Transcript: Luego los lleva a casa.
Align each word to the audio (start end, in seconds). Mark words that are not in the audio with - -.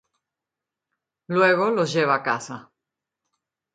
Luego 1.27 1.69
los 1.69 1.93
lleva 1.93 2.15
a 2.15 2.23
casa. 2.23 2.71